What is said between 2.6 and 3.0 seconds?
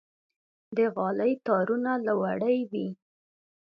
وي.